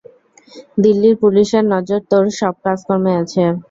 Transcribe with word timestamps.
দিল্লির 0.83 1.15
পুলিশের 1.21 1.63
নজর 1.73 1.99
তোর 2.11 2.25
সব 2.39 2.55
কাজকর্মে 2.65 3.11
আছে। 3.21 3.43